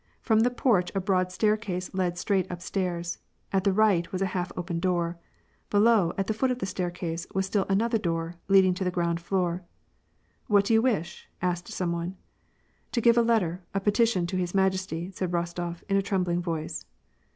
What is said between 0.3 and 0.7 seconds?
the